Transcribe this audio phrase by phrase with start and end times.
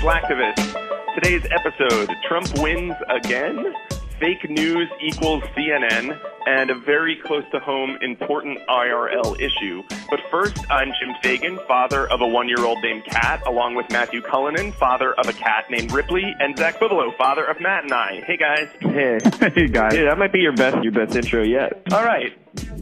[0.00, 1.14] Slacktivists.
[1.14, 3.74] Today's episode Trump wins again,
[4.18, 9.82] fake news equals CNN, and a very close to home important IRL issue.
[10.08, 13.90] But first, I'm Jim Fagan, father of a one year old named Kat, along with
[13.90, 17.92] Matthew Cullinan, father of a cat named Ripley, and Zach Bibelo, father of Matt and
[17.92, 18.22] I.
[18.26, 18.68] Hey guys.
[18.80, 19.18] Hey,
[19.54, 19.94] hey guys.
[19.94, 21.82] Yeah, that might be your best your best intro yet.
[21.92, 22.32] All right.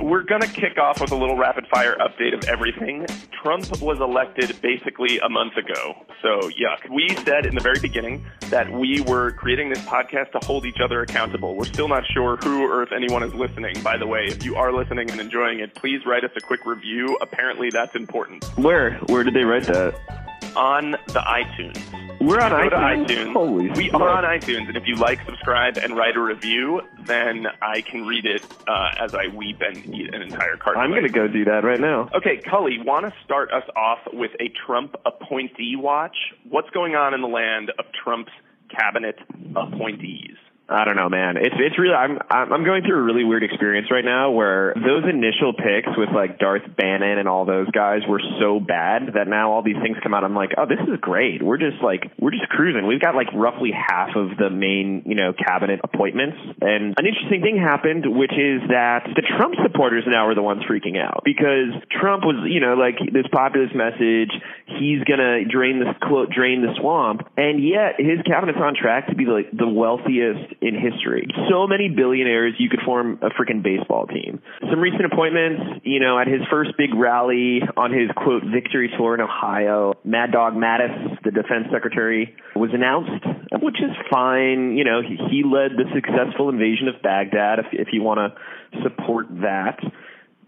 [0.00, 3.06] We're going to kick off with a little rapid fire update of everything.
[3.42, 6.04] Trump was elected basically a month ago.
[6.22, 6.88] So, yuck.
[6.88, 10.78] We said in the very beginning that we were creating this podcast to hold each
[10.82, 11.56] other accountable.
[11.56, 13.82] We're still not sure who or if anyone is listening.
[13.82, 16.64] By the way, if you are listening and enjoying it, please write us a quick
[16.64, 17.18] review.
[17.20, 18.44] Apparently, that's important.
[18.56, 18.98] Where?
[19.06, 20.27] Where did they write that?
[20.56, 22.20] On the iTunes.
[22.20, 23.06] We're on Go iTunes.
[23.06, 23.32] iTunes.
[23.32, 24.02] Holy we smokes.
[24.02, 28.06] are on iTunes, and if you like, subscribe, and write a review, then I can
[28.06, 30.82] read it uh, as I weep and eat an entire carton.
[30.82, 32.08] I'm gonna go do that right now.
[32.14, 36.16] Okay, Cully, want to start us off with a Trump appointee watch?
[36.48, 38.32] What's going on in the land of Trump's
[38.76, 39.16] cabinet
[39.54, 40.36] appointees?
[40.68, 41.38] I don't know, man.
[41.38, 45.08] It's it's really I'm I'm going through a really weird experience right now where those
[45.08, 49.50] initial picks with like Darth Bannon and all those guys were so bad that now
[49.50, 50.24] all these things come out.
[50.24, 51.42] I'm like, oh, this is great.
[51.42, 52.86] We're just like we're just cruising.
[52.86, 57.40] We've got like roughly half of the main you know cabinet appointments, and an interesting
[57.40, 61.72] thing happened, which is that the Trump supporters now are the ones freaking out because
[61.88, 64.36] Trump was you know like this populist message.
[64.68, 69.16] He's gonna drain this quote drain the swamp, and yet his cabinet's on track to
[69.16, 71.26] be like the wealthiest in history.
[71.48, 74.42] So many billionaires, you could form a freaking baseball team.
[74.60, 79.14] Some recent appointments, you know, at his first big rally on his quote victory tour
[79.14, 83.24] in Ohio, Mad Dog Mattis, the defense secretary, was announced,
[83.62, 84.76] which is fine.
[84.76, 87.58] You know, he, he led the successful invasion of Baghdad.
[87.58, 89.80] If if you want to support that.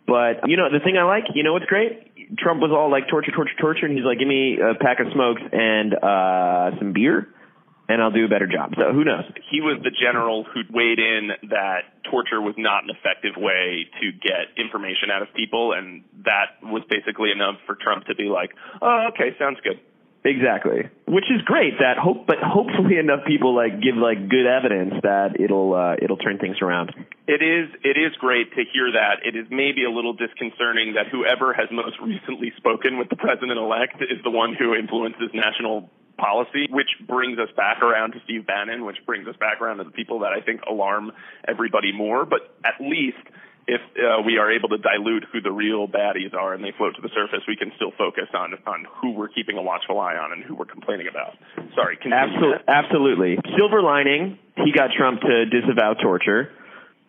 [0.07, 2.10] But you know the thing I like, you know what's great?
[2.39, 5.13] Trump was all like torture, torture, torture, and he's like, give me a pack of
[5.13, 7.29] smokes and uh some beer,
[7.89, 8.75] and I'll do a better job.
[8.77, 9.25] So who knows?
[9.51, 14.13] He was the general who weighed in that torture was not an effective way to
[14.13, 18.51] get information out of people, and that was basically enough for Trump to be like,
[18.83, 19.81] oh, okay, sounds good.
[20.23, 21.81] Exactly, which is great.
[21.81, 26.19] That hope, but hopefully enough people like give like good evidence that it'll uh, it'll
[26.21, 26.93] turn things around.
[27.27, 29.25] It is it is great to hear that.
[29.25, 33.57] It is maybe a little disconcerting that whoever has most recently spoken with the president
[33.57, 35.89] elect is the one who influences national
[36.19, 39.85] policy, which brings us back around to Steve Bannon, which brings us back around to
[39.85, 41.13] the people that I think alarm
[41.49, 42.27] everybody more.
[42.27, 43.25] But at least
[43.67, 46.97] if uh, we are able to dilute who the real baddies are and they float
[46.97, 50.17] to the surface, we can still focus on on who we're keeping a watchful eye
[50.17, 51.37] on and who we're complaining about.
[51.75, 52.17] Sorry, continue.
[52.17, 53.39] Absolutely, absolutely.
[53.57, 56.51] Silver lining, he got Trump to disavow torture.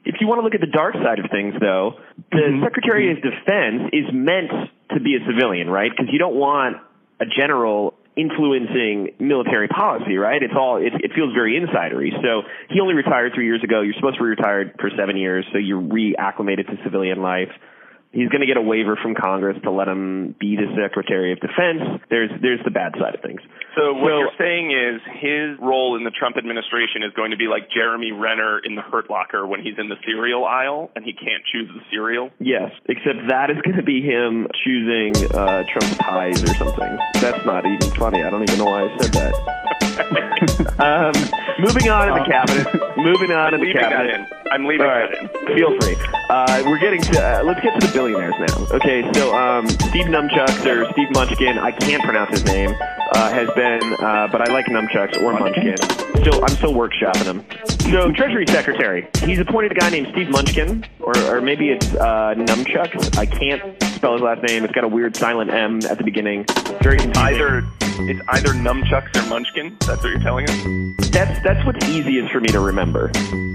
[0.03, 1.99] If you want to look at the dark side of things, though,
[2.31, 4.49] the Secretary of Defense is meant
[4.93, 5.91] to be a civilian, right?
[5.91, 6.77] Because you don't want
[7.19, 10.41] a general influencing military policy, right?
[10.43, 12.11] It's all it, it feels very insidery.
[12.21, 13.81] So he only retired three years ago.
[13.81, 17.51] You're supposed to be retired for seven years, so you're reacclimated to civilian life.
[18.13, 21.39] He's going to get a waiver from Congress to let him be the Secretary of
[21.39, 22.03] Defense.
[22.09, 23.39] There's there's the bad side of things.
[23.75, 27.37] So what So- you're saying is his role in the Trump administration is going to
[27.37, 31.05] be like Jeremy Renner in the Hurt Locker when he's in the cereal aisle and
[31.05, 32.29] he can't choose the cereal.
[32.39, 36.97] Yes, except that is going to be him choosing uh, Trump's ties or something.
[37.21, 38.23] That's not even funny.
[38.23, 39.90] I don't even know why I said that.
[40.79, 41.13] Um,
[41.59, 42.67] moving on in the cabinet.
[42.97, 44.15] Moving on in the leaving that cabinet.
[44.31, 44.51] in.
[44.51, 45.55] I'm leaving All right, that in.
[45.57, 45.95] feel free.
[46.29, 47.19] Uh, we're getting to.
[47.19, 48.67] Uh, let's get to the billionaires now.
[48.75, 51.57] Okay, so um, Steve Numchucks or Steve Munchkin.
[51.57, 52.73] I can't pronounce his name.
[53.13, 55.75] Uh, has been, uh, but I like Numchucks or Munchkin.
[56.21, 57.45] Still, I'm still workshopping him.
[57.91, 59.05] So Treasury Secretary.
[59.25, 63.17] He's appointed a guy named Steve Munchkin, or, or maybe it's uh, Numchucks.
[63.17, 64.63] I can't spell his last name.
[64.63, 66.43] It's got a weird silent M at the beginning.
[66.81, 67.17] Very confusing.
[67.17, 67.63] Either
[68.09, 69.77] it's either nunchucks or munchkin.
[69.81, 71.09] That's what you're telling us.
[71.11, 73.11] That's that's what's easiest for me to remember.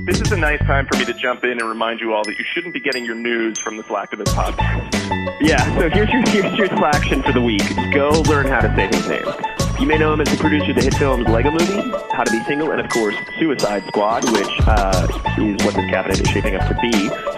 [0.06, 2.38] This is a nice time for me to jump in and remind you all that
[2.38, 5.36] you shouldn't be getting your news from the Slacktivist podcast.
[5.40, 7.66] Yeah, so here's your here's your action for the week.
[7.92, 9.55] Go learn how to say his name.
[9.78, 12.30] You may know him as the producer of the hit films Lego Movie, How to
[12.30, 15.06] Be Single, and of course Suicide Squad, which uh,
[15.38, 16.92] is what this cabinet is shaping up to be.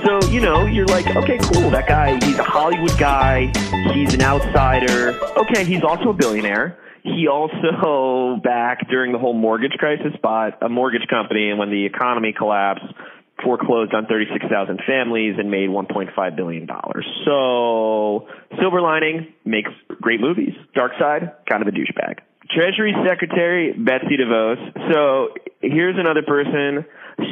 [0.06, 1.70] So you know, you're like, okay, cool.
[1.70, 3.50] That guy, he's a Hollywood guy.
[3.92, 5.18] He's an outsider.
[5.36, 6.78] Okay, he's also a billionaire.
[7.02, 11.86] He also, back during the whole mortgage crisis, bought a mortgage company, and when the
[11.86, 12.86] economy collapsed,
[13.42, 17.06] foreclosed on 36,000 families and made 1.5 billion dollars.
[17.24, 18.28] So,
[18.60, 19.70] silver lining makes
[20.00, 20.54] great movies.
[20.74, 22.18] Dark side, kind of a douchebag.
[22.50, 24.92] Treasury Secretary Betsy DeVos.
[24.92, 25.28] So,
[25.60, 26.84] here's another person.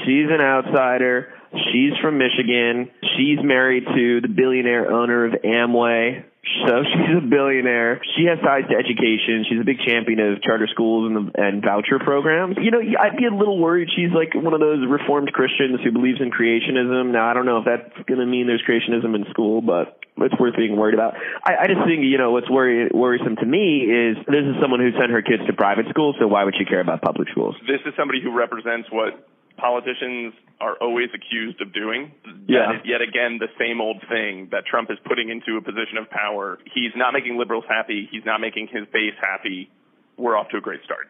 [0.05, 1.33] She's an outsider.
[1.73, 2.91] She's from Michigan.
[3.17, 6.25] She's married to the billionaire owner of Amway.
[6.47, 8.01] So she's a billionaire.
[8.15, 9.45] She has ties to education.
[9.51, 12.57] She's a big champion of charter schools and, the, and voucher programs.
[12.63, 15.91] You know, I'd be a little worried she's like one of those reformed Christians who
[15.91, 17.11] believes in creationism.
[17.11, 20.39] Now, I don't know if that's going to mean there's creationism in school, but it's
[20.39, 21.15] worth being worried about.
[21.43, 24.81] I, I just think, you know, what's worry, worrisome to me is this is someone
[24.81, 27.57] who sent her kids to private school, so why would she care about public schools?
[27.67, 29.19] This is somebody who represents what
[29.57, 32.13] politicians are always accused of doing.
[32.49, 32.67] Yeah.
[32.73, 35.99] That is yet again the same old thing that Trump is putting into a position
[36.01, 36.59] of power.
[36.73, 38.09] He's not making liberals happy.
[38.11, 39.71] He's not making his base happy.
[40.17, 41.09] We're off to a great start.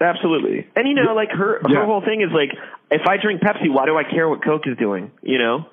[0.00, 0.66] Absolutely.
[0.74, 1.84] And you know, like her her Yeah.
[1.86, 2.50] whole thing is like,
[2.90, 5.10] if I drink Pepsi, why do I care what Coke is doing?
[5.22, 5.66] You know,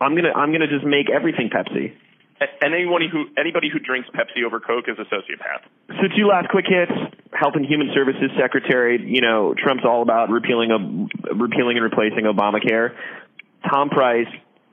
[0.00, 1.92] I'm gonna I'm gonna just make everything Pepsi.
[2.38, 5.66] And anyone who anybody who drinks Pepsi over Coke is a sociopath.
[5.88, 6.92] So two last quick hits.
[7.32, 12.24] Health and Human Services Secretary, you know, Trump's all about repealing a, repealing and replacing
[12.24, 12.94] Obamacare.
[13.68, 14.28] Tom Price,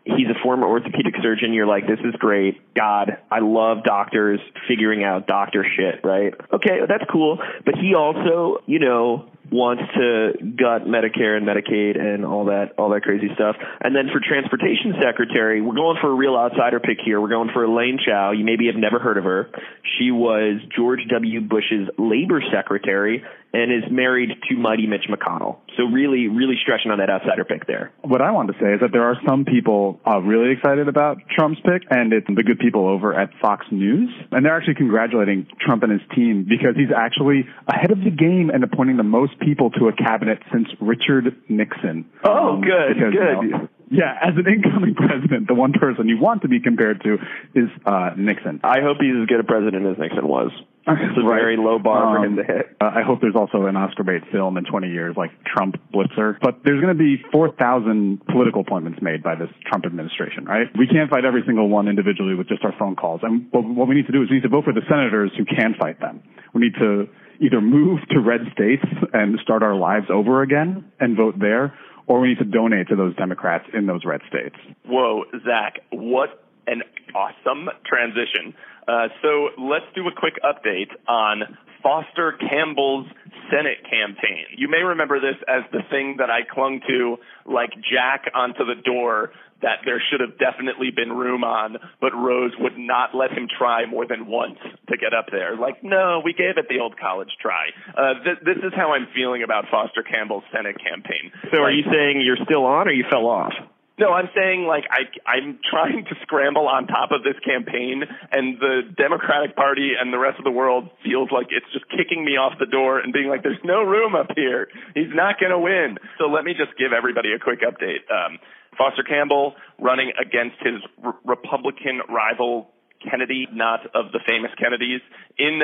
[0.06, 1.54] he's a former orthopedic surgeon.
[1.54, 2.62] You're like, this is great.
[2.76, 6.34] God, I love doctors figuring out doctor shit, right?
[6.52, 7.40] Okay, that's cool.
[7.66, 12.90] But he also, you know, wants to gut Medicare and Medicaid and all that all
[12.90, 13.56] that crazy stuff.
[13.82, 17.20] And then for transportation secretary, we're going for a real outsider pick here.
[17.20, 18.32] We're going for Elaine Chao.
[18.32, 19.50] You maybe have never heard of her.
[19.98, 21.42] She was George W.
[21.42, 23.24] Bush's labor secretary
[23.54, 25.58] and is married to Mighty Mitch McConnell.
[25.78, 27.92] So really, really stretching on that outsider pick there.
[28.02, 31.18] What I want to say is that there are some people uh, really excited about
[31.36, 34.10] Trump's pick, and it's the good people over at Fox News.
[34.32, 38.52] And they're actually congratulating Trump and his team because he's actually ahead of the game
[38.54, 42.06] and appointing the most people to a cabinet since Richard Nixon.
[42.24, 43.52] Oh, good, because, you good.
[43.52, 47.18] know, yeah, as an incoming president, the one person you want to be compared to
[47.54, 48.60] is uh, Nixon.
[48.64, 50.52] I hope he's as good a president as Nixon was.
[50.86, 52.76] It's a very low bar for him to hit.
[52.82, 56.36] Uh, I hope there's also an Oscar bait film in 20 years, like Trump Blitzer.
[56.42, 60.68] But there's going to be 4,000 political appointments made by this Trump administration, right?
[60.78, 63.22] We can't fight every single one individually with just our phone calls.
[63.24, 65.32] And what, what we need to do is we need to vote for the senators
[65.38, 66.22] who can fight them.
[66.54, 67.08] We need to
[67.40, 68.84] either move to red states
[69.14, 71.74] and start our lives over again and vote there,
[72.08, 74.56] or we need to donate to those Democrats in those red states.
[74.86, 76.82] Whoa, Zach, what an
[77.16, 78.54] awesome transition.
[78.88, 83.08] Uh, so let's do a quick update on Foster Campbell's
[83.52, 84.46] Senate campaign.
[84.58, 88.76] You may remember this as the thing that I clung to like Jack onto the
[88.84, 89.32] door
[89.62, 93.86] that there should have definitely been room on, but Rose would not let him try
[93.86, 95.56] more than once to get up there.
[95.56, 97.72] Like, no, we gave it the old college try.
[97.96, 101.32] Uh, th- this is how I'm feeling about Foster Campbell's Senate campaign.
[101.52, 103.54] So are Like- you saying you're still on or you fell off?
[104.00, 108.58] No, I'm saying like I I'm trying to scramble on top of this campaign and
[108.60, 112.34] the Democratic Party and the rest of the world feels like it's just kicking me
[112.34, 114.68] off the door and being like there's no room up here.
[114.96, 115.98] He's not going to win.
[116.18, 118.10] So let me just give everybody a quick update.
[118.10, 118.40] Um
[118.78, 122.74] Foster Campbell running against his r- Republican rival
[123.04, 125.02] Kennedy, not of the famous Kennedys,
[125.38, 125.62] in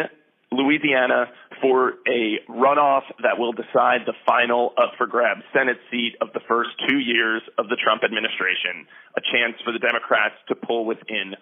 [0.51, 1.30] Louisiana
[1.62, 6.40] for a runoff that will decide the final up for grabs Senate seat of the
[6.48, 8.88] first two years of the Trump administration.
[9.18, 11.36] A chance for the Democrats to pull within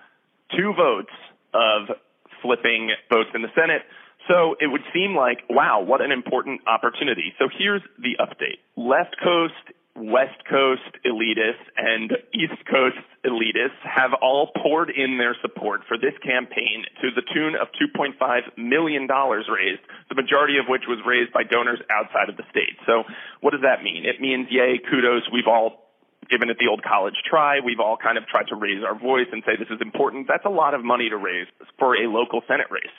[0.56, 1.14] two votes
[1.54, 1.96] of
[2.42, 3.84] flipping votes in the Senate.
[4.28, 7.34] So it would seem like, wow, what an important opportunity.
[7.40, 8.60] So here's the update.
[8.76, 9.54] Left Coast
[9.98, 16.14] West Coast elitists and East Coast elitists have all poured in their support for this
[16.22, 18.14] campaign to the tune of $2.5
[18.58, 22.78] million raised, the majority of which was raised by donors outside of the state.
[22.86, 23.04] So
[23.42, 24.06] what does that mean?
[24.06, 25.90] It means, yay, kudos, we've all
[26.30, 27.60] given it the old college try.
[27.60, 30.28] We've all kind of tried to raise our voice and say this is important.
[30.28, 31.48] That's a lot of money to raise
[31.80, 32.94] for a local Senate race.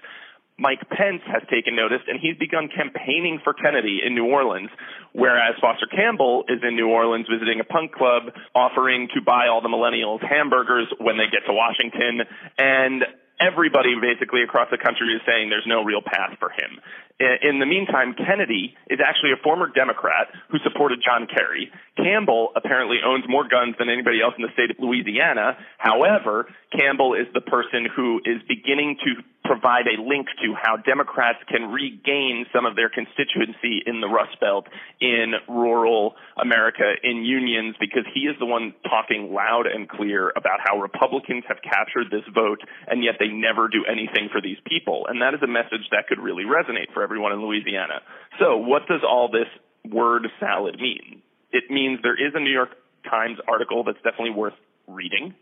[0.58, 4.70] Mike Pence has taken notice and he's begun campaigning for Kennedy in New Orleans,
[5.12, 9.62] whereas Foster Campbell is in New Orleans visiting a punk club, offering to buy all
[9.62, 12.26] the millennials hamburgers when they get to Washington,
[12.58, 13.04] and
[13.40, 16.82] everybody basically across the country is saying there's no real path for him.
[17.18, 21.70] In the meantime, Kennedy is actually a former Democrat who supported John Kerry.
[21.96, 25.58] Campbell apparently owns more guns than anybody else in the state of Louisiana.
[25.78, 31.40] However, Campbell is the person who is beginning to provide a link to how Democrats
[31.48, 34.68] can regain some of their constituency in the Rust Belt,
[35.00, 40.60] in rural America, in unions, because he is the one talking loud and clear about
[40.60, 45.06] how Republicans have captured this vote, and yet they never do anything for these people.
[45.08, 48.04] And that is a message that could really resonate for everyone in Louisiana.
[48.38, 49.48] So, what does all this
[49.90, 51.22] word salad mean?
[51.50, 52.76] It means there is a New York
[53.08, 55.34] Times article that's definitely worth reading.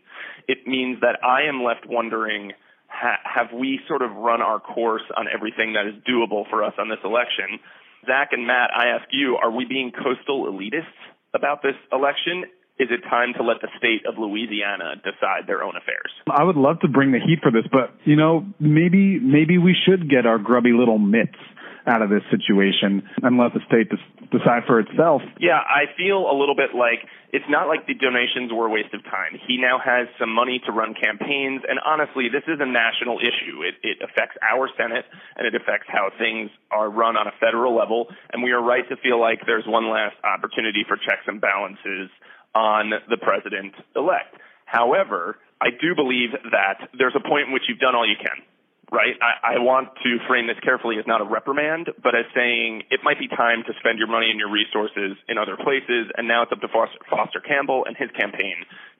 [0.47, 2.53] It means that I am left wondering
[2.97, 6.73] ha- have we sort of run our course on everything that is doable for us
[6.79, 7.61] on this election?
[8.05, 10.97] Zach and Matt, I ask you, are we being coastal elitists
[11.33, 12.45] about this election?
[12.79, 16.13] is it time to let the state of Louisiana decide their own affairs?
[16.29, 19.75] I would love to bring the heat for this, but you know, maybe maybe we
[19.85, 21.41] should get our grubby little mitts
[21.87, 23.87] out of this situation and let the state
[24.29, 25.21] decide for itself.
[25.39, 28.93] Yeah, I feel a little bit like it's not like the donations were a waste
[28.93, 29.39] of time.
[29.47, 33.63] He now has some money to run campaigns, and honestly, this is a national issue.
[33.63, 37.75] It, it affects our Senate, and it affects how things are run on a federal
[37.75, 41.39] level, and we are right to feel like there's one last opportunity for checks and
[41.39, 42.11] balances
[42.55, 44.35] on the president elect.
[44.65, 48.43] However, I do believe that there's a point in which you've done all you can
[48.91, 49.15] right?
[49.19, 53.01] I, I want to frame this carefully as not a reprimand, but as saying it
[53.03, 56.07] might be time to spend your money and your resources in other places.
[56.15, 58.55] And now it's up to Foster, Foster Campbell and his campaign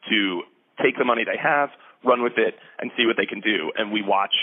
[0.10, 0.44] to
[0.84, 1.70] take the money they have,
[2.04, 3.72] run with it, and see what they can do.
[3.76, 4.36] And we watch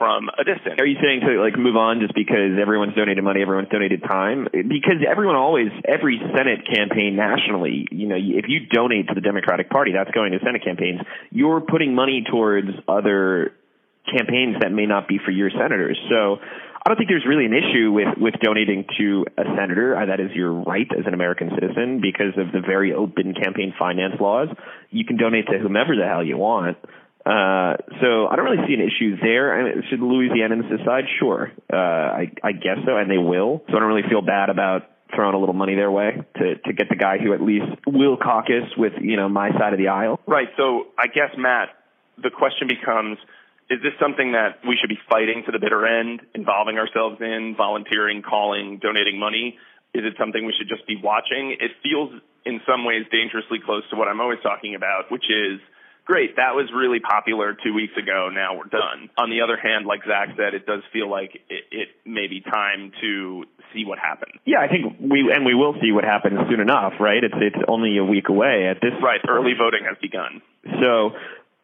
[0.00, 0.80] from a distance.
[0.80, 4.48] Are you saying to like move on just because everyone's donated money, everyone's donated time?
[4.50, 9.68] Because everyone always, every Senate campaign nationally, you know, if you donate to the Democratic
[9.68, 11.00] Party, that's going to Senate campaigns.
[11.30, 13.52] You're putting money towards other
[14.10, 15.98] campaigns that may not be for your senators.
[16.08, 16.36] So
[16.80, 19.96] I don't think there's really an issue with, with donating to a senator.
[19.96, 23.74] Uh, that is your right as an American citizen because of the very open campaign
[23.78, 24.48] finance laws.
[24.90, 26.78] You can donate to whomever the hell you want.
[27.20, 29.52] Uh, so I don't really see an issue there.
[29.52, 31.04] I mean, should Louisianans decide?
[31.18, 31.52] Sure.
[31.70, 33.62] Uh, I, I guess so, and they will.
[33.68, 36.72] So I don't really feel bad about throwing a little money their way to to
[36.72, 39.88] get the guy who at least will caucus with you know my side of the
[39.88, 40.18] aisle.
[40.26, 40.48] Right.
[40.56, 41.68] So I guess Matt,
[42.22, 43.18] the question becomes
[43.70, 47.54] is this something that we should be fighting to the bitter end, involving ourselves in,
[47.56, 49.56] volunteering, calling, donating money?
[49.94, 51.56] Is it something we should just be watching?
[51.58, 52.10] It feels
[52.44, 55.60] in some ways dangerously close to what I'm always talking about, which is
[56.04, 59.10] great, that was really popular two weeks ago, now we're done.
[59.16, 62.40] On the other hand, like Zach said, it does feel like it, it may be
[62.40, 64.34] time to see what happens.
[64.44, 67.22] Yeah, I think we and we will see what happens soon enough, right?
[67.22, 70.42] It's it's only a week away at this Right, early voting has begun.
[70.82, 71.14] So,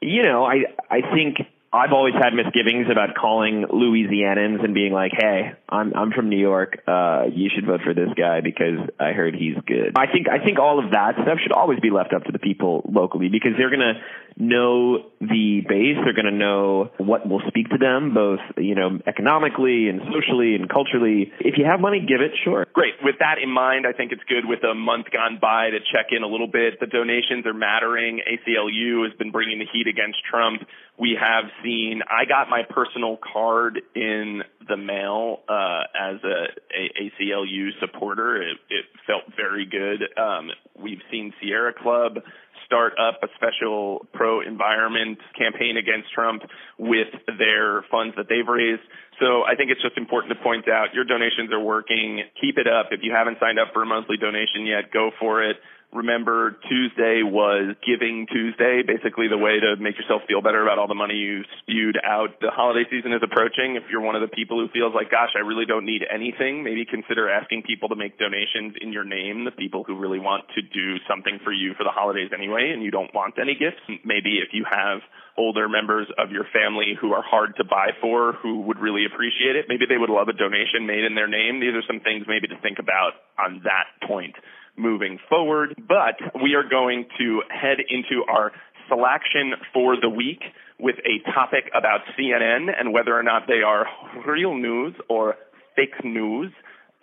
[0.01, 1.39] you know, I I think
[1.77, 6.39] I've always had misgivings about calling Louisianans and being like, "Hey, I'm I'm from New
[6.39, 6.83] York.
[6.87, 10.43] Uh, you should vote for this guy because I heard he's good." I think I
[10.43, 13.53] think all of that stuff should always be left up to the people locally because
[13.59, 14.01] they're gonna
[14.37, 15.97] know the base.
[16.05, 20.69] They're gonna know what will speak to them, both you know economically and socially and
[20.69, 21.33] culturally.
[21.41, 22.33] If you have money, give it.
[22.45, 22.67] Sure.
[22.73, 22.95] Great.
[23.03, 26.13] With that in mind, I think it's good with a month gone by to check
[26.13, 26.81] in a little bit.
[26.81, 28.21] The donations are mattering.
[28.21, 30.63] ACLU has been bringing the heat against Trump
[30.99, 32.01] we have seen.
[32.09, 38.43] I got my personal card in the mail uh, as a, a ACLU supporter.
[38.43, 40.03] It, it felt very good.
[40.19, 40.51] Um,
[40.81, 42.19] we've seen Sierra Club
[42.67, 46.43] start up a special pro environment campaign against Trump
[46.79, 47.09] with
[47.39, 48.83] their funds that they've raised.
[49.23, 52.21] So I think it's just important to point out your donations are working.
[52.41, 52.91] Keep it up.
[52.91, 55.57] If you haven't signed up for a monthly donation yet, go for it
[55.93, 60.89] remember Tuesday was Giving Tuesday, basically the way to make yourself feel better about all
[60.89, 62.41] the money you spewed out.
[62.41, 63.77] The holiday season is approaching.
[63.77, 66.63] If you're one of the people who feels like, gosh, I really don't need anything,
[66.63, 70.45] maybe consider asking people to make donations in your name, the people who really want
[70.55, 73.81] to do something for you for the holidays anyway, and you don't want any gifts.
[74.05, 75.01] Maybe if you have
[75.39, 79.57] older members of your family who are hard to buy for who would really appreciate
[79.57, 81.61] it, maybe they would love a donation made in their name.
[81.61, 84.35] These are some things maybe to think about on that point
[84.77, 85.75] moving forward.
[85.77, 88.53] But we are going to head into our
[88.89, 90.43] selection for the week
[90.79, 93.87] with a topic about CNN and whether or not they are
[94.27, 95.37] real news or
[95.75, 96.53] fake news.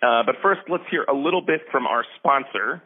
[0.02, 2.82] Uh, but first, let's hear a little bit from our sponsor,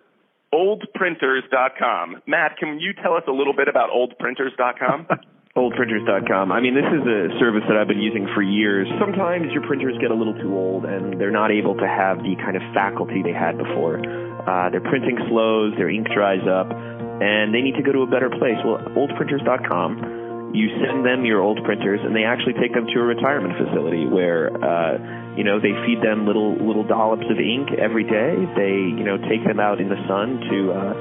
[0.54, 2.22] oldprinters.com.
[2.26, 5.06] Matt, can you tell us a little bit about oldprinters.com?
[5.56, 6.52] oldprinters.com.
[6.52, 8.86] I mean, this is a service that I've been using for years.
[9.00, 12.36] Sometimes your printers get a little too old and they're not able to have the
[12.38, 13.98] kind of faculty they had before.
[14.48, 18.08] Uh, their printing slows, their ink dries up, and they need to go to a
[18.08, 18.56] better place.
[18.64, 23.04] Well, oldprinters.com, you send them your old printers, and they actually take them to a
[23.04, 28.08] retirement facility where, uh, you know, they feed them little little dollops of ink every
[28.08, 28.40] day.
[28.56, 30.92] They, you know, take them out in the sun to uh,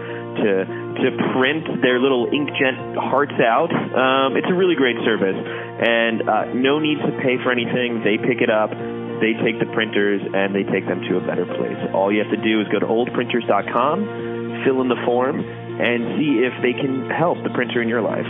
[0.44, 3.72] to to print their little inkjet hearts out.
[3.72, 8.04] Um, it's a really great service, and uh, no need to pay for anything.
[8.04, 8.76] They pick it up
[9.20, 11.78] they take the printers and they take them to a better place.
[11.94, 16.42] All you have to do is go to oldprinters.com, fill in the form, and see
[16.46, 18.28] if they can help the printer in your life.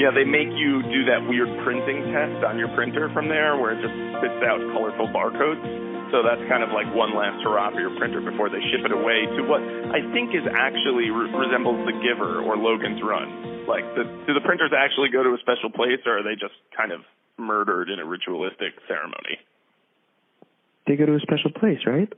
[0.00, 3.76] Yeah, they make you do that weird printing test on your printer from there where
[3.76, 5.62] it just spits out colorful barcodes.
[6.10, 8.92] So that's kind of like one last hurrah for your printer before they ship it
[8.92, 9.60] away to what
[9.92, 13.64] I think is actually re- resembles the Giver or Logan's Run.
[13.64, 16.56] Like, the, do the printers actually go to a special place or are they just
[16.76, 17.00] kind of
[17.40, 19.40] murdered in a ritualistic ceremony?
[20.86, 22.12] They go to a special place, right?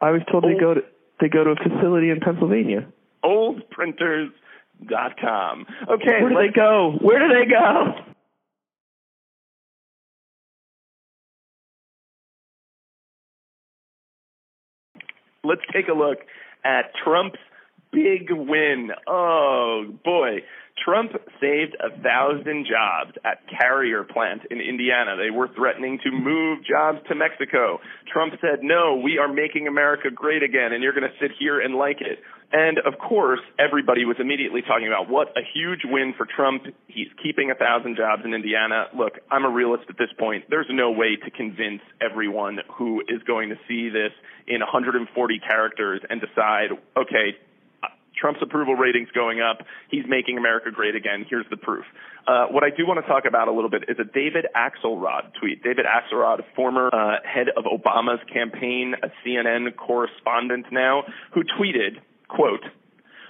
[0.00, 0.48] I was told oh.
[0.48, 0.80] they go to
[1.20, 2.86] they go to a facility in Pennsylvania.
[3.24, 5.66] oldprinters.com.
[5.88, 6.98] Okay, Where do they go?
[7.00, 7.94] Where do they go?
[15.46, 16.18] let's take a look
[16.64, 17.38] at Trump's
[17.92, 18.90] big win.
[19.06, 20.38] Oh boy.
[20.84, 25.16] Trump saved a thousand jobs at Carrier plant in Indiana.
[25.16, 27.80] They were threatening to move jobs to Mexico.
[28.12, 31.60] Trump said, no, we are making America great again and you're going to sit here
[31.60, 32.18] and like it.
[32.52, 36.62] And of course, everybody was immediately talking about what a huge win for Trump.
[36.86, 38.86] He's keeping a thousand jobs in Indiana.
[38.96, 40.44] Look, I'm a realist at this point.
[40.48, 44.14] There's no way to convince everyone who is going to see this
[44.46, 47.34] in 140 characters and decide, okay,
[48.18, 49.66] Trump's approval ratings going up.
[49.90, 51.26] He's making America great again.
[51.28, 51.84] Here's the proof.
[52.26, 55.32] Uh, what I do want to talk about a little bit is a David Axelrod
[55.40, 55.62] tweet.
[55.62, 62.64] David Axelrod, former uh, head of Obama's campaign, a CNN correspondent now, who tweeted, quote,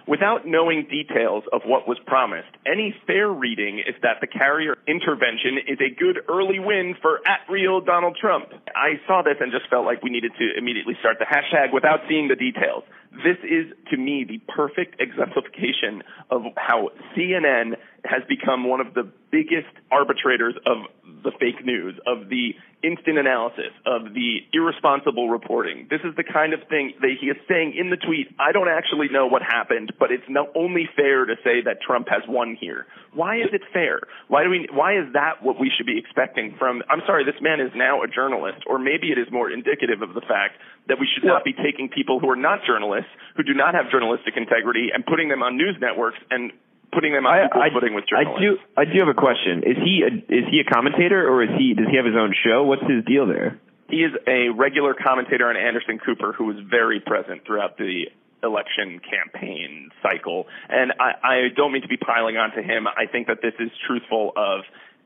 [0.07, 5.59] Without knowing details of what was promised, any fair reading is that the carrier intervention
[5.67, 8.47] is a good early win for at real Donald Trump.
[8.71, 12.07] I saw this and just felt like we needed to immediately start the hashtag without
[12.09, 12.85] seeing the details.
[13.25, 19.11] This is, to me, the perfect exemplification of how CNN has become one of the
[19.33, 20.87] biggest arbitrators of
[21.25, 22.55] the fake news, of the
[22.87, 25.89] instant analysis, of the irresponsible reporting.
[25.91, 28.31] This is the kind of thing that he is saying in the tweet.
[28.39, 32.07] I don't actually know what happened, but it's no, only fair to say that Trump
[32.09, 32.87] has won here.
[33.13, 34.07] Why is it fair?
[34.29, 34.69] Why do we?
[34.71, 36.83] Why is that what we should be expecting from?
[36.89, 40.15] I'm sorry, this man is now a journalist, or maybe it is more indicative of
[40.15, 43.55] the fact that we should not be taking people who are not journalists, who do
[43.55, 46.53] not have journalistic integrity, and putting them on news networks and
[46.93, 48.37] putting them on equal footing with journalists.
[48.37, 48.51] I do.
[48.77, 49.63] I do have a question.
[49.65, 52.35] Is he a, is he a commentator or is he does he have his own
[52.45, 52.65] show?
[52.65, 53.61] What's his deal there?
[53.89, 58.07] He is a regular commentator on Anderson Cooper, who was very present throughout the
[58.43, 60.47] election campaign cycle.
[60.69, 62.87] And I, I don't mean to be piling onto him.
[62.87, 64.63] I think that this is truthful of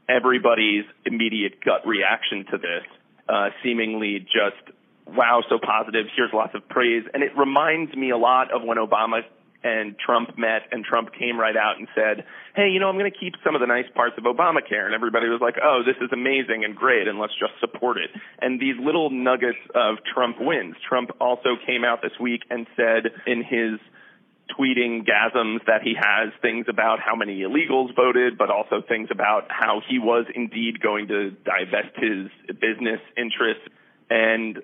[0.09, 2.85] everybody's immediate gut reaction to this,
[3.29, 6.07] uh, seemingly just wow, so positive.
[6.17, 9.23] Here's lots of praise, and it reminds me a lot of when Obama
[9.63, 13.11] and Trump met and Trump came right out and said, Hey, you know, I'm going
[13.11, 14.87] to keep some of the nice parts of Obamacare.
[14.87, 18.11] And everybody was like, Oh, this is amazing and great and let's just support it.
[18.41, 20.77] And these little nuggets of Trump wins.
[20.89, 23.79] Trump also came out this week and said in his
[24.59, 29.47] tweeting gasms that he has things about how many illegals voted, but also things about
[29.49, 32.29] how he was indeed going to divest his
[32.61, 33.63] business interests.
[34.09, 34.61] And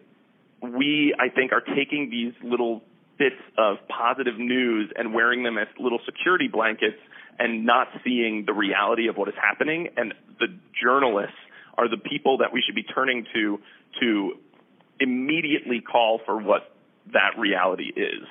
[0.60, 2.82] we, I think, are taking these little
[3.18, 6.98] bits of positive news and wearing them as little security blankets
[7.38, 9.88] and not seeing the reality of what is happening.
[9.96, 10.46] And the
[10.82, 11.36] journalists
[11.78, 13.58] are the people that we should be turning to
[14.00, 14.32] to
[15.00, 16.74] immediately call for what
[17.12, 18.26] that reality is.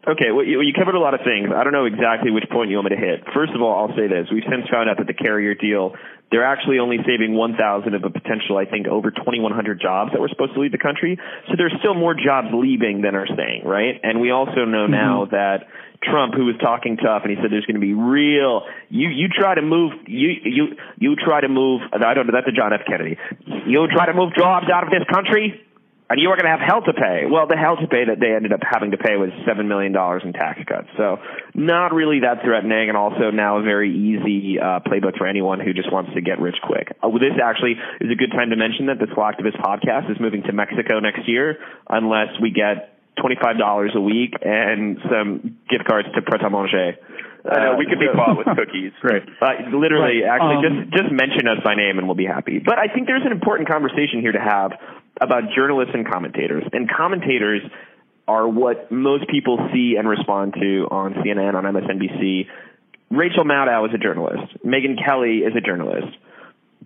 [0.00, 1.52] Okay, well, you, you covered a lot of things.
[1.54, 3.20] I don't know exactly which point you want me to hit.
[3.34, 4.32] First of all, I'll say this.
[4.32, 5.92] We've since found out that the carrier deal,
[6.32, 9.44] they're actually only saving 1,000 of a potential, I think, over 2,100
[9.78, 11.20] jobs that were supposed to leave the country.
[11.48, 14.00] So there's still more jobs leaving than are staying, right?
[14.02, 14.96] And we also know mm-hmm.
[14.96, 15.68] now that
[16.00, 18.64] Trump, who was talking tough, and he said there's going to be real.
[18.88, 20.64] You you try to move you you
[20.96, 21.82] you try to move.
[21.92, 22.32] I don't know.
[22.32, 22.88] That's a John F.
[22.88, 23.18] Kennedy.
[23.68, 25.60] You try to move jobs out of this country
[26.10, 27.30] and you were going to have hell to pay.
[27.30, 29.92] Well, the hell to pay that they ended up having to pay was seven million
[29.92, 30.88] dollars in tax cuts.
[30.98, 31.18] So
[31.54, 35.72] not really that threatening, and also now a very easy uh, playbook for anyone who
[35.72, 36.90] just wants to get rich quick.
[37.00, 40.42] Uh, this actually is a good time to mention that the Slacktivist podcast is moving
[40.42, 41.56] to Mexico next year,
[41.88, 46.98] unless we get twenty-five dollars a week and some gift cards to Pret a Manger.
[47.44, 48.92] I know we could be bought with cookies.
[49.00, 49.22] Great.
[49.40, 50.28] Uh, literally, right.
[50.28, 52.58] actually, um, just just mention us by name and we'll be happy.
[52.58, 54.72] But I think there's an important conversation here to have
[55.20, 56.64] about journalists and commentators.
[56.72, 57.62] And commentators
[58.28, 62.46] are what most people see and respond to on CNN, on MSNBC.
[63.10, 64.54] Rachel Maddow is a journalist.
[64.64, 66.16] Megyn Kelly is a journalist.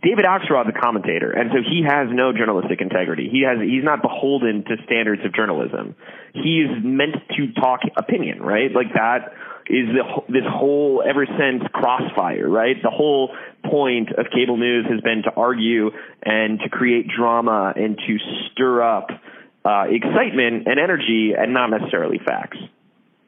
[0.03, 3.29] David Axelrod is a commentator, and so he has no journalistic integrity.
[3.31, 5.95] He has he's not beholden to standards of journalism.
[6.35, 8.73] He's meant to talk opinion, right?
[8.75, 9.33] Like that
[9.67, 12.77] is the, this whole ever since Crossfire, right?
[12.83, 15.91] The whole point of cable news has been to argue
[16.23, 18.19] and to create drama and to
[18.51, 19.09] stir up
[19.65, 22.59] uh, excitement and energy and not necessarily facts.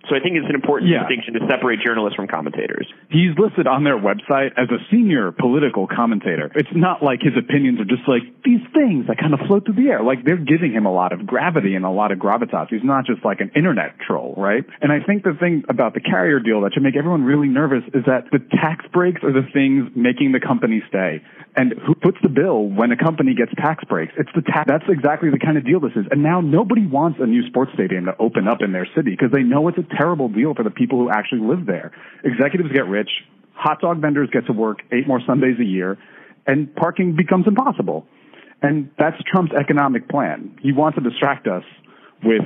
[0.08, 1.02] So I think it's an important yeah.
[1.02, 2.86] distinction to separate journalists from commentators.
[3.10, 6.50] He's listed on their website as a senior political commentator.
[6.54, 9.74] It's not like his opinions are just like these things that kind of float through
[9.74, 10.02] the air.
[10.02, 12.68] Like they're giving him a lot of gravity and a lot of gravitas.
[12.70, 14.64] He's not just like an internet troll, right?
[14.80, 17.82] And I think the thing about the carrier deal that should make everyone really nervous
[17.94, 21.22] is that the tax breaks are the things making the company stay.
[21.56, 24.12] And who puts the bill when a company gets tax breaks?
[24.18, 24.68] It's the tax.
[24.68, 26.04] That's exactly the kind of deal this is.
[26.10, 29.32] And now nobody wants a new sports stadium to open up in their city because
[29.32, 31.92] they know it's a terrible deal for the people who actually live there.
[32.24, 33.08] Executives get rich,
[33.54, 35.96] hot dog vendors get to work eight more Sundays a year,
[36.46, 38.06] and parking becomes impossible.
[38.60, 40.58] And that's Trump's economic plan.
[40.60, 41.64] He wants to distract us
[42.22, 42.42] with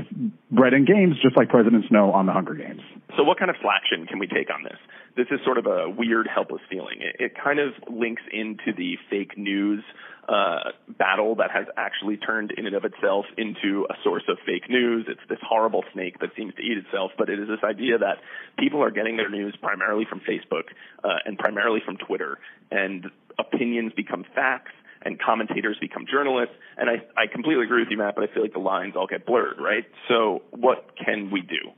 [0.51, 2.83] bread and games, just like President Snow on the Hunger Games.
[3.17, 4.79] So, what kind of flaction can we take on this?
[5.21, 6.97] This is sort of a weird, helpless feeling.
[7.01, 9.85] It, it kind of links into the fake news
[10.27, 14.71] uh, battle that has actually turned in and of itself into a source of fake
[14.71, 15.05] news.
[15.11, 18.17] It's this horrible snake that seems to eat itself, but it is this idea that
[18.59, 20.73] people are getting their news primarily from Facebook
[21.05, 22.39] uh, and primarily from Twitter,
[22.71, 26.55] and opinions become facts and commentators become journalists.
[26.77, 29.07] And I, I completely agree with you, Matt, but I feel like the lines all
[29.07, 29.85] get blurred, right?
[30.09, 31.71] So what can we do?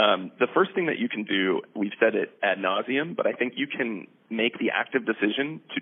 [0.00, 3.32] Um, the first thing that you can do, we've said it ad nauseum, but I
[3.32, 5.80] think you can make the active decision to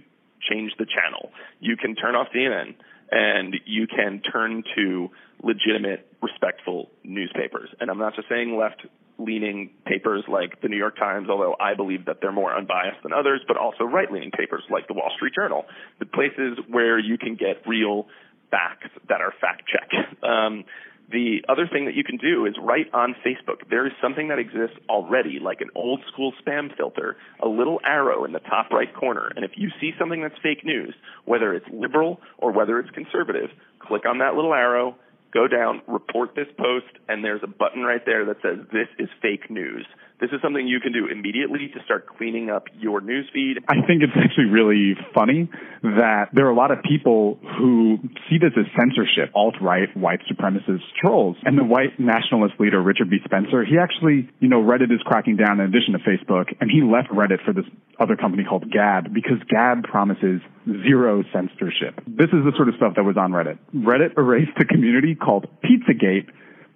[0.50, 1.30] change the channel.
[1.60, 2.74] You can turn off CNN
[3.10, 5.08] and you can turn to
[5.42, 7.68] legitimate, respectful newspapers.
[7.80, 8.86] And I'm not just saying left
[9.18, 13.12] leaning papers like the New York Times, although I believe that they're more unbiased than
[13.12, 15.64] others, but also right leaning papers like the Wall Street Journal,
[15.98, 18.06] the places where you can get real
[18.50, 19.94] facts that are fact checked.
[20.22, 20.64] Um,
[21.10, 23.68] the other thing that you can do is write on Facebook.
[23.70, 28.24] There is something that exists already, like an old school spam filter, a little arrow
[28.24, 29.32] in the top right corner.
[29.34, 33.48] And if you see something that's fake news, whether it's liberal or whether it's conservative,
[33.78, 34.96] click on that little arrow,
[35.32, 39.08] go down, report this post, and there's a button right there that says this is
[39.20, 39.86] fake news.
[40.20, 43.62] This is something you can do immediately to start cleaning up your newsfeed.
[43.68, 45.48] I think it's actually really funny
[45.82, 50.82] that there are a lot of people who see this as censorship, alt-right, white supremacist
[51.00, 51.36] trolls.
[51.44, 53.18] And the white nationalist leader, Richard B.
[53.24, 56.82] Spencer, he actually, you know, Reddit is cracking down in addition to Facebook, and he
[56.82, 57.66] left Reddit for this
[58.00, 62.02] other company called Gab because Gab promises zero censorship.
[62.08, 63.58] This is the sort of stuff that was on Reddit.
[63.72, 66.26] Reddit erased a community called Pizzagate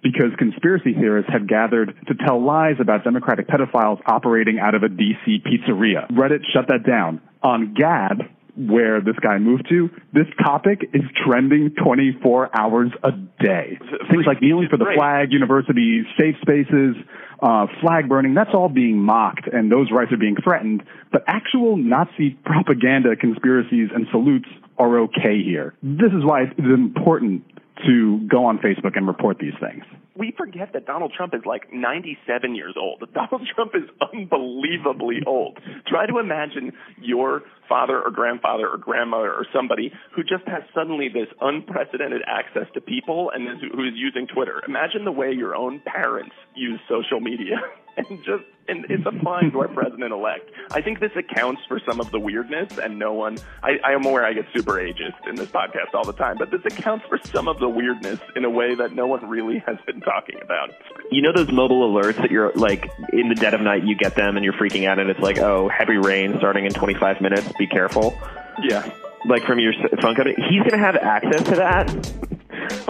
[0.03, 4.89] because conspiracy theorists had gathered to tell lies about Democratic pedophiles operating out of a
[4.89, 6.11] DC pizzeria.
[6.11, 7.21] Reddit shut that down.
[7.41, 8.21] On Gab,
[8.55, 13.79] where this guy moved to, this topic is trending 24 hours a day.
[14.11, 16.95] Things like kneeling for the flag, university safe spaces,
[17.41, 20.83] uh, flag burning, that's all being mocked and those rights are being threatened.
[21.11, 25.73] But actual Nazi propaganda, conspiracies, and salutes are okay here.
[25.81, 27.43] This is why it's important
[27.85, 29.83] to go on Facebook and report these things.
[30.15, 33.03] We forget that Donald Trump is like 97 years old.
[33.13, 35.57] Donald Trump is unbelievably old.
[35.87, 41.09] Try to imagine your father or grandfather or grandmother or somebody who just has suddenly
[41.09, 44.61] this unprecedented access to people and is, who is using Twitter.
[44.67, 47.55] Imagine the way your own parents use social media.
[47.97, 50.49] and just and it's applying to our president elect.
[50.71, 53.37] I think this accounts for some of the weirdness, and no one.
[53.61, 56.49] I, I am aware I get super ageist in this podcast all the time, but
[56.49, 59.77] this accounts for some of the weirdness in a way that no one really has
[59.85, 60.71] been talking about.
[61.11, 64.15] You know those mobile alerts that you're like in the dead of night, you get
[64.15, 67.51] them and you're freaking out, and it's like, oh, heavy rain starting in 25 minutes.
[67.59, 68.17] Be careful.
[68.61, 68.89] Yeah.
[69.25, 72.32] Like from your phone company, he's going to have access to that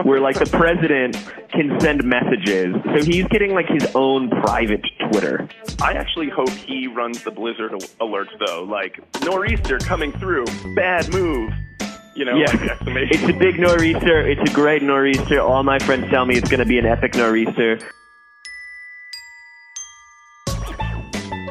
[0.04, 1.16] where like the president
[1.50, 2.76] can send messages.
[2.84, 5.48] So he's getting like his own private Twitter.
[5.82, 11.54] I actually hope he runs the Blizzard alerts though, like nor'easter coming through, bad move.
[12.16, 12.52] You know, yeah.
[12.52, 14.22] like it's a big nor'easter.
[14.30, 15.42] It's a great nor'easter.
[15.42, 17.80] All my friends tell me it's going to be an epic nor'easter.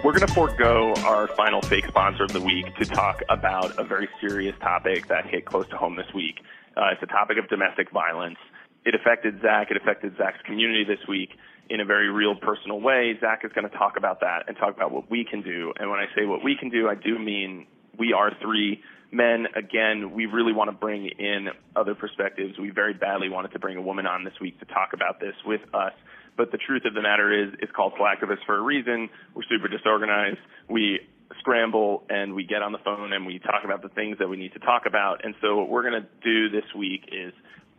[0.04, 3.84] We're going to forego our final fake sponsor of the week to talk about a
[3.84, 6.40] very serious topic that hit close to home this week.
[6.76, 8.38] Uh, it's a topic of domestic violence.
[8.84, 9.70] It affected Zach.
[9.70, 11.30] It affected Zach's community this week
[11.70, 13.16] in a very real personal way.
[13.20, 15.72] Zach is going to talk about that and talk about what we can do.
[15.78, 17.66] And when I say what we can do, I do mean
[17.98, 19.46] we are three men.
[19.54, 22.58] Again, we really want to bring in other perspectives.
[22.58, 25.34] We very badly wanted to bring a woman on this week to talk about this
[25.46, 25.92] with us.
[26.36, 29.10] But the truth of the matter is, it's called Slacktivists for a reason.
[29.34, 30.38] We're super disorganized.
[30.68, 31.00] We
[31.40, 34.36] scramble and we get on the phone and we talk about the things that we
[34.36, 35.24] need to talk about.
[35.24, 37.32] And so what we're going to do this week is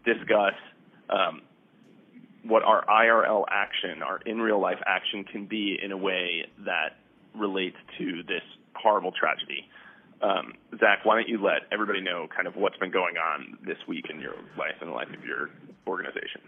[0.05, 0.53] discuss
[1.09, 1.41] um,
[2.43, 6.97] what our IRL action, our in real life action, can be in a way that
[7.35, 8.43] relates to this
[8.75, 9.69] horrible tragedy.
[10.21, 13.77] Um, Zach, why don't you let everybody know kind of what's been going on this
[13.87, 15.49] week in your life and the life of your
[15.87, 16.41] organization?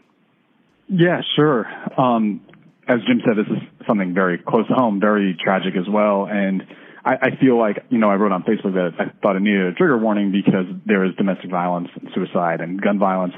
[0.87, 1.65] Yeah, sure.
[1.99, 2.41] Um,
[2.87, 6.27] as Jim said, this is something very close to home, very tragic as well.
[6.29, 6.63] And
[7.05, 9.67] I, I feel like, you know, I wrote on Facebook that I thought it needed
[9.67, 13.33] a trigger warning because there is domestic violence, and suicide, and gun violence.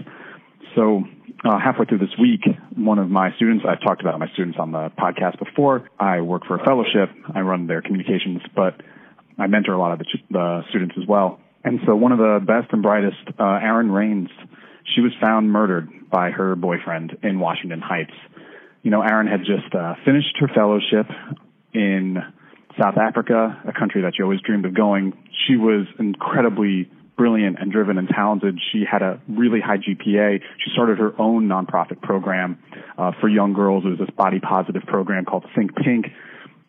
[0.76, 1.04] So
[1.44, 2.42] uh, halfway through this week,
[2.76, 5.90] one of my students, I've talked about my students on the podcast before.
[6.00, 7.10] I work for a fellowship.
[7.34, 8.82] I run their communications, but
[9.38, 11.40] I mentor a lot of the, the students as well.
[11.64, 14.30] And so one of the best and brightest, uh, Erin Rains,
[14.96, 18.14] she was found murdered by her boyfriend in Washington Heights
[18.88, 21.08] you know, Aaron had just uh, finished her fellowship
[21.74, 22.18] in
[22.80, 25.14] South Africa, a country that she always dreamed of going.
[25.48, 28.60] She was incredibly brilliant and driven and talented.
[28.72, 30.40] She had a really high GPA.
[30.64, 32.60] She started her own nonprofit program
[32.98, 33.84] uh, for young girls.
[33.86, 36.06] It was this body positive program called Think Pink.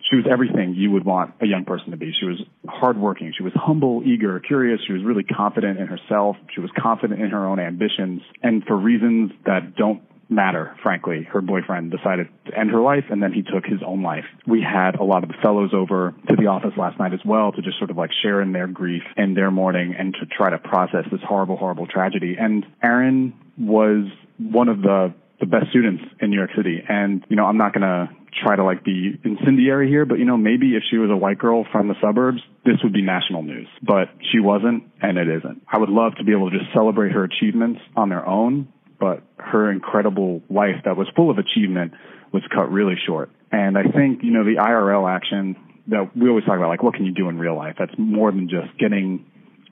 [0.09, 2.15] She was everything you would want a young person to be.
[2.19, 3.35] She was hardworking.
[3.37, 4.81] She was humble, eager, curious.
[4.87, 6.37] She was really confident in herself.
[6.55, 8.23] She was confident in her own ambitions.
[8.43, 11.27] And for reasons that don't matter, frankly.
[11.31, 14.25] Her boyfriend decided to end her life and then he took his own life.
[14.47, 17.53] We had a lot of the fellows over to the office last night as well
[17.53, 20.51] to just sort of like share in their grief and their mourning and to try
[20.51, 22.37] to process this horrible, horrible tragedy.
[22.39, 24.07] And Aaron was
[24.39, 26.83] one of the the best students in New York City.
[26.89, 28.09] And, you know, I'm not going to
[28.43, 31.39] try to like be incendiary here, but you know, maybe if she was a white
[31.39, 33.69] girl from the suburbs, this would be national news.
[33.83, 35.63] But she wasn't and it isn't.
[35.69, 39.23] I would love to be able to just celebrate her achievements on their own but
[39.39, 41.93] her incredible life that was full of achievement
[42.33, 43.31] was cut really short.
[43.51, 45.57] And I think, you know, the IRL action
[45.87, 47.77] that we always talk about, like, what can you do in real life?
[47.79, 49.25] That's more than just getting,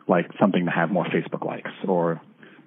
[0.08, 2.20] like, something to have more Facebook likes or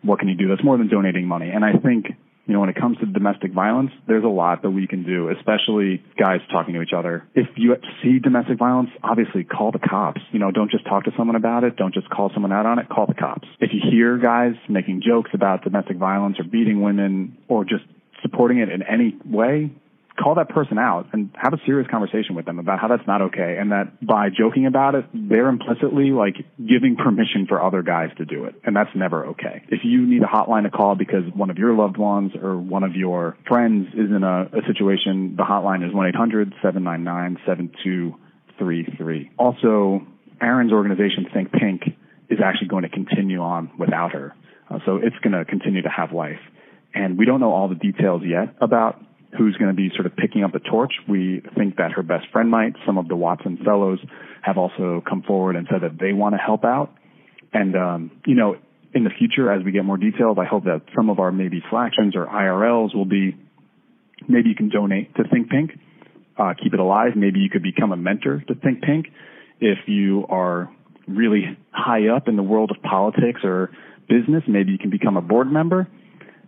[0.04, 0.48] what can you do?
[0.48, 1.50] That's more than donating money.
[1.50, 2.08] And I think
[2.50, 5.30] you know, when it comes to domestic violence, there's a lot that we can do,
[5.30, 7.24] especially guys talking to each other.
[7.36, 10.20] If you see domestic violence, obviously call the cops.
[10.32, 11.76] You know, don't just talk to someone about it.
[11.76, 12.90] Don't just call someone out on it.
[12.90, 13.48] Call the cops.
[13.60, 17.84] If you hear guys making jokes about domestic violence or beating women or just
[18.24, 19.72] supporting it in any way,
[20.22, 23.22] call that person out and have a serious conversation with them about how that's not
[23.22, 28.10] okay and that by joking about it, they're implicitly like giving permission for other guys
[28.18, 28.56] to do it.
[28.64, 29.64] And that's never okay.
[29.70, 32.84] If you need a hotline to call because one of your loved ones or one
[32.84, 35.94] of your friends is in a, a situation, the hotline is
[36.64, 39.30] 1-800-799-7233.
[39.38, 40.02] Also,
[40.42, 41.84] aaron's organization, Think Pink,
[42.30, 44.36] is actually going to continue on without her.
[44.70, 46.40] Uh, so it's going to continue to have life.
[46.94, 49.02] And we don't know all the details yet about
[49.38, 50.94] who's going to be sort of picking up the torch.
[51.08, 52.74] We think that her best friend might.
[52.86, 54.00] Some of the Watson fellows
[54.42, 56.94] have also come forward and said that they want to help out.
[57.54, 58.56] And, um, you know,
[58.94, 61.62] in the future, as we get more details, I hope that some of our maybe
[61.70, 63.36] flactions or IRLs will be,
[64.28, 65.72] maybe you can donate to Think Pink,
[66.38, 67.12] uh, keep it alive.
[67.16, 69.08] Maybe you could become a mentor to Think Pink
[69.60, 70.72] if you are
[71.08, 73.70] really high up in the world of politics or
[74.08, 74.44] business.
[74.48, 75.88] Maybe you can become a board member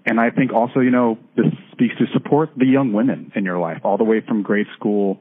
[0.06, 3.60] and I think also, you know, this speaks to support the young women in your
[3.60, 5.20] life, all the way from grade school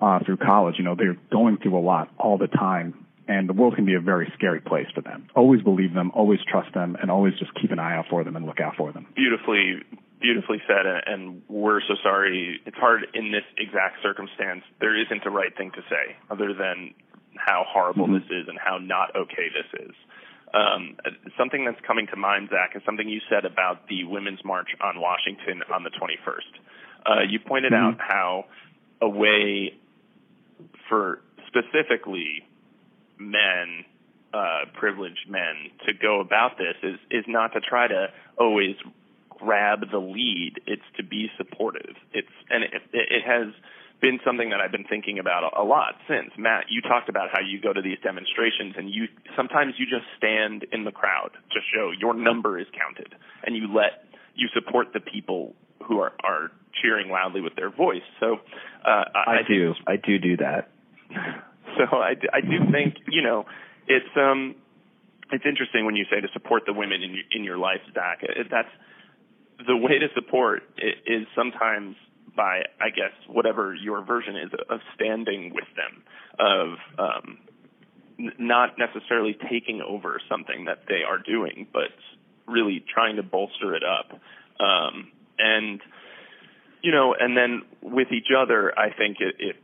[0.00, 0.76] uh, through college.
[0.78, 3.94] You know, they're going through a lot all the time, and the world can be
[3.94, 5.28] a very scary place for them.
[5.34, 8.36] Always believe them, always trust them, and always just keep an eye out for them
[8.36, 9.06] and look out for them.
[9.14, 9.80] Beautifully,
[10.20, 12.60] beautifully said, and we're so sorry.
[12.66, 14.62] It's hard in this exact circumstance.
[14.80, 16.94] There isn't a right thing to say other than
[17.36, 18.14] how horrible mm-hmm.
[18.14, 19.94] this is and how not okay this is.
[20.54, 20.96] Um,
[21.36, 25.00] something that's coming to mind, Zach, is something you said about the Women's March on
[25.00, 26.54] Washington on the 21st.
[27.04, 27.94] Uh, you pointed mm-hmm.
[27.94, 28.44] out how
[29.00, 29.74] a way
[30.88, 32.42] for specifically
[33.18, 33.84] men,
[34.32, 38.06] uh, privileged men, to go about this is is not to try to
[38.38, 38.76] always
[39.30, 40.54] grab the lead.
[40.66, 41.94] It's to be supportive.
[42.12, 43.52] It's and it, it has
[44.00, 46.30] been something that I've been thinking about a, lot since.
[46.38, 49.06] Matt, you talked about how you go to these demonstrations and you
[49.36, 53.66] sometimes you just stand in the crowd to show your number is counted and you
[53.74, 58.06] let you support the people who are are cheering loudly with their voice.
[58.20, 58.36] So
[58.84, 60.70] uh, I, I do I do do that.
[61.76, 63.44] So I, I do think you know
[63.86, 64.56] it's um
[65.30, 68.22] it's interesting when you say to support the women in your, in your life, Zach.
[68.50, 68.68] That's
[69.66, 71.96] the way to support is sometimes
[72.38, 76.02] by, I guess, whatever your version is of standing with them,
[76.38, 77.38] of um,
[78.18, 81.90] n- not necessarily taking over something that they are doing, but
[82.46, 84.12] really trying to bolster it up.
[84.60, 85.80] Um, and,
[86.80, 89.56] you know, and then with each other, I think it, it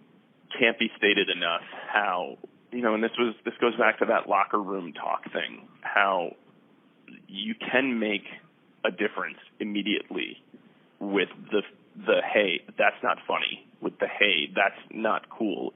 [0.58, 2.38] can't be stated enough how,
[2.72, 6.34] you know, and this was, this goes back to that locker room talk thing, how
[7.28, 8.24] you can make
[8.84, 10.42] a difference immediately
[10.98, 11.62] with the
[11.96, 15.72] the hey, that's not funny, with the hey, that's not cool.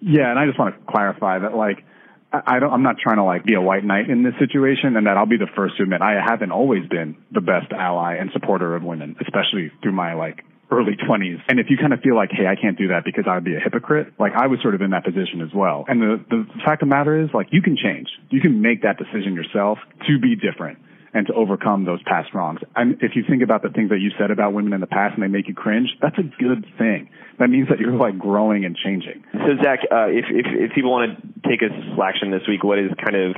[0.00, 1.84] Yeah, and I just want to clarify that like
[2.32, 5.06] I don't I'm not trying to like be a white knight in this situation and
[5.06, 8.30] that I'll be the first to admit I haven't always been the best ally and
[8.32, 11.42] supporter of women, especially through my like early 20s.
[11.48, 13.44] And if you kind of feel like, hey, I can't do that because I would
[13.44, 15.84] be a hypocrite, like I was sort of in that position as well.
[15.88, 18.08] And the, the fact of the matter is, like, you can change.
[18.30, 20.78] You can make that decision yourself to be different
[21.12, 22.60] and to overcome those past wrongs.
[22.76, 25.14] And if you think about the things that you said about women in the past
[25.14, 27.10] and they make you cringe, that's a good thing.
[27.38, 29.24] That means that you're like growing and changing.
[29.32, 32.78] So Zach, uh, if, if, if people want to take us action this week, what
[32.78, 33.36] is kind of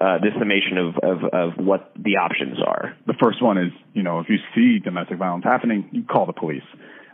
[0.00, 2.96] uh, this summation of, of, of what the options are?
[3.06, 6.32] The first one is, you know, if you see domestic violence happening, you call the
[6.32, 6.62] police.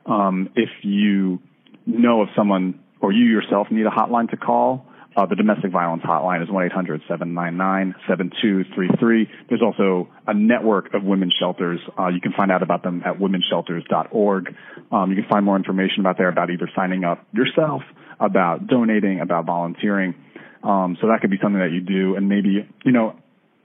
[0.07, 1.41] Um, if you
[1.87, 4.87] know of someone or you yourself need a hotline to call,
[5.19, 9.27] uh, the domestic violence hotline is 1-800-799-7233.
[9.49, 11.81] There's also a network of women's shelters.
[11.99, 14.55] Uh, you can find out about them at womenshelters.org.
[14.93, 17.83] Um, you can find more information about there about either signing up yourself,
[18.21, 20.15] about donating, about volunteering.
[20.63, 23.17] Um, so that could be something that you do and maybe, you know,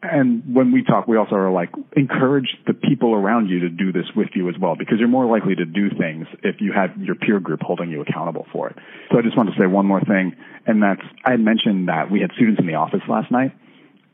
[0.04, 3.92] and when we talk, we also are like, encourage the people around you to do
[3.92, 6.90] this with you as well, because you're more likely to do things if you have
[6.98, 8.76] your peer group holding you accountable for it.
[9.12, 10.36] So I just want to say one more thing,
[10.68, 13.54] and that's, I had mentioned that we had students in the office last night,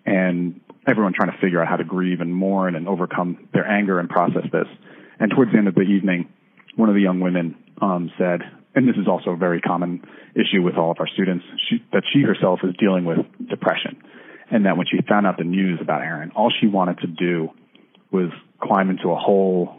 [0.06, 4.00] and everyone trying to figure out how to grieve and mourn and overcome their anger
[4.00, 4.68] and process this.
[5.20, 6.30] And towards the end of the evening,
[6.76, 8.42] one of the young women um, said,
[8.76, 10.04] and this is also a very common
[10.36, 14.02] issue with all of our students, she, that she herself is dealing with depression
[14.52, 17.50] and that when she found out the news about Aaron, all she wanted to do
[18.12, 18.30] was
[18.62, 19.76] climb into a hole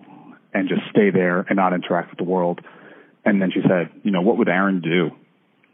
[0.54, 2.61] and just stay there and not interact with the world.
[3.24, 5.11] And then she said, you know, what would Aaron do?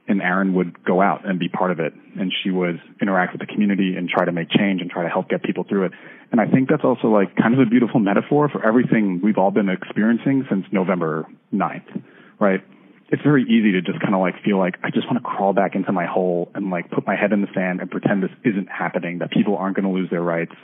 [0.09, 1.93] And Aaron would go out and be part of it.
[2.19, 5.09] And she would interact with the community and try to make change and try to
[5.09, 5.93] help get people through it.
[6.33, 9.51] And I think that's also like kind of a beautiful metaphor for everything we've all
[9.51, 12.03] been experiencing since November 9th,
[12.41, 12.63] right?
[13.09, 15.53] It's very easy to just kind of like feel like I just want to crawl
[15.53, 18.31] back into my hole and like put my head in the sand and pretend this
[18.45, 20.55] isn't happening, that people aren't going to lose their rights,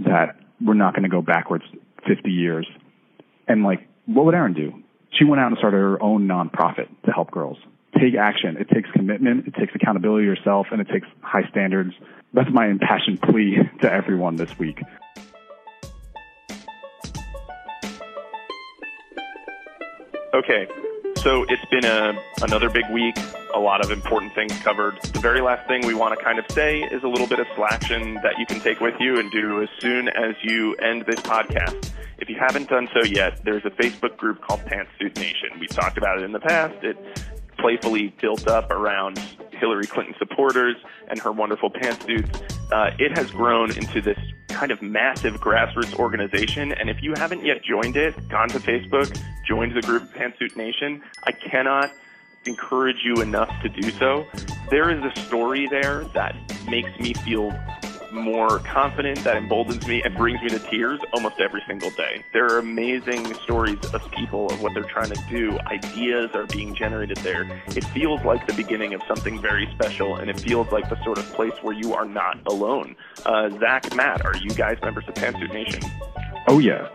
[0.00, 1.64] that we're not going to go backwards
[2.08, 2.66] 50 years.
[3.46, 4.72] And like, what would Aaron do?
[5.12, 7.58] She went out and started her own nonprofit to help girls.
[7.94, 8.56] Take action.
[8.58, 9.46] It takes commitment.
[9.46, 11.92] It takes accountability yourself and it takes high standards.
[12.34, 14.80] That's my impassioned plea to everyone this week.
[20.34, 20.66] Okay,
[21.26, 23.16] so it's been a, another big week,
[23.52, 24.96] a lot of important things covered.
[25.02, 27.48] The very last thing we want to kind of say is a little bit of
[27.56, 31.16] slaction that you can take with you and do as soon as you end this
[31.16, 31.90] podcast.
[32.18, 35.48] If you haven't done so yet, there's a Facebook group called Pantsuit Nation.
[35.58, 36.84] We've talked about it in the past.
[36.84, 36.96] It
[37.58, 39.18] playfully built up around
[39.50, 40.76] Hillary Clinton supporters
[41.08, 42.40] and her wonderful pantsuits.
[42.70, 44.18] Uh, it has grown into this
[44.56, 46.72] kind of massive grassroots organization.
[46.72, 49.14] And if you haven't yet joined it, gone to Facebook,
[49.46, 51.90] joined the group Pantsuit Nation, I cannot
[52.46, 54.26] encourage you enough to do so.
[54.70, 56.34] There is a story there that
[56.70, 57.50] makes me feel
[58.16, 62.24] more confident, that emboldens me, and brings me to tears almost every single day.
[62.32, 65.58] There are amazing stories of people of what they're trying to do.
[65.66, 67.62] Ideas are being generated there.
[67.68, 71.18] It feels like the beginning of something very special, and it feels like the sort
[71.18, 72.96] of place where you are not alone.
[73.24, 75.82] Uh, Zach, Matt, are you guys members of Pantsuit Nation?
[76.48, 76.88] Oh, yeah.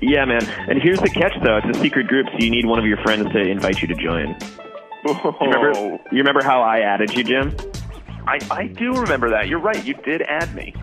[0.00, 0.44] Yeah, man.
[0.68, 1.58] And here's the catch, though.
[1.58, 3.94] It's a secret group, so you need one of your friends to invite you to
[3.94, 4.36] join.
[5.06, 5.36] Oh.
[5.40, 7.54] You remember, you remember how I added you, Jim?
[8.26, 9.48] I, I do remember that.
[9.48, 9.84] You're right.
[9.84, 10.74] You did add me.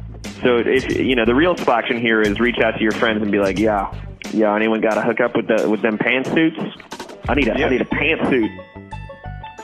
[0.44, 3.32] So if you know the real selection here is reach out to your friends and
[3.32, 3.94] be like, yeah,
[4.32, 6.58] yeah, anyone got to hook up with the with them pantsuits?
[7.30, 7.70] I need a I Yeah.
[7.70, 8.50] need a pantsuit.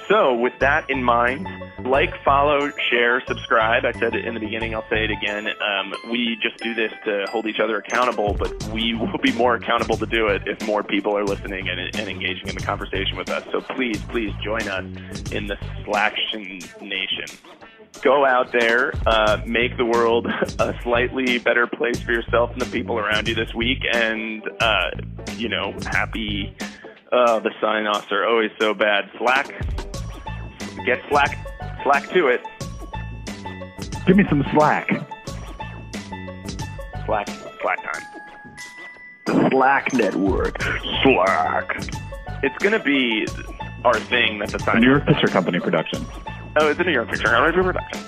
[0.07, 1.47] So, with that in mind,
[1.83, 3.83] like, follow, share, subscribe.
[3.83, 5.47] I said it in the beginning, I'll say it again.
[5.47, 9.55] Um, we just do this to hold each other accountable, but we will be more
[9.55, 13.17] accountable to do it if more people are listening and, and engaging in the conversation
[13.17, 13.45] with us.
[13.51, 14.85] So, please, please join us
[15.31, 17.25] in the Slaction Nation.
[18.01, 20.25] Go out there, uh, make the world
[20.59, 24.91] a slightly better place for yourself and the people around you this week, and, uh,
[25.35, 26.55] you know, happy.
[27.11, 29.09] Uh, the sign offs are always so bad.
[29.17, 29.53] Slack,
[30.85, 31.37] get slack
[31.83, 32.41] slack to it
[34.05, 34.87] Give me some slack.
[37.05, 37.27] slack
[37.61, 38.03] slack time
[39.25, 40.61] The Slack network.
[41.03, 41.75] Slack.
[42.43, 43.27] it's gonna be
[43.83, 46.05] our thing that the A sign New York Picture Company production.
[46.59, 48.03] oh it's a new york picture for production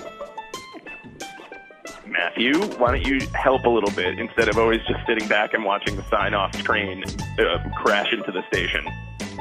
[2.06, 5.64] matthew why don't you help a little bit instead of always just sitting back and
[5.64, 7.04] watching the sign off screen
[7.38, 8.84] uh, crash into the station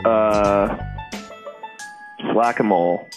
[0.06, 0.78] Uh,
[2.34, 3.08] slack 'em all.